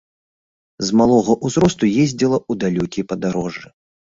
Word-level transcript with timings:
З 0.87 0.97
малога 1.01 1.35
ўзросту 1.49 1.91
ездзіла 2.07 2.37
ў 2.51 2.65
далёкія 2.65 3.09
падарожжы. 3.13 3.67